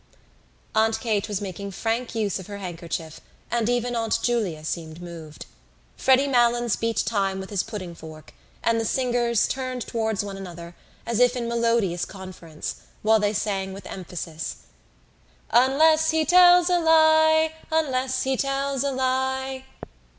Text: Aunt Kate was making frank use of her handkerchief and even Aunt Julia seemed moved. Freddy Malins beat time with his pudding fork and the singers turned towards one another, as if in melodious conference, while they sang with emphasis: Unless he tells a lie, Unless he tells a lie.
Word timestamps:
Aunt 0.73 0.99
Kate 0.99 1.27
was 1.27 1.41
making 1.41 1.69
frank 1.69 2.15
use 2.15 2.39
of 2.39 2.47
her 2.47 2.57
handkerchief 2.57 3.21
and 3.51 3.69
even 3.69 3.95
Aunt 3.95 4.17
Julia 4.23 4.65
seemed 4.65 4.99
moved. 4.99 5.45
Freddy 5.95 6.27
Malins 6.27 6.75
beat 6.75 6.97
time 7.05 7.39
with 7.39 7.51
his 7.51 7.61
pudding 7.61 7.93
fork 7.93 8.33
and 8.63 8.81
the 8.81 8.85
singers 8.85 9.47
turned 9.47 9.83
towards 9.83 10.23
one 10.23 10.37
another, 10.37 10.73
as 11.05 11.19
if 11.19 11.35
in 11.35 11.47
melodious 11.47 12.03
conference, 12.03 12.77
while 13.03 13.19
they 13.19 13.31
sang 13.31 13.73
with 13.73 13.85
emphasis: 13.85 14.55
Unless 15.51 16.09
he 16.09 16.25
tells 16.25 16.67
a 16.71 16.79
lie, 16.79 17.53
Unless 17.71 18.23
he 18.23 18.35
tells 18.35 18.83
a 18.83 18.91
lie. 18.91 19.65